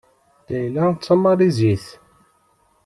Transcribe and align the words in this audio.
Layla 0.49 0.83
d 0.95 0.97
Tamalizit. 1.05 1.85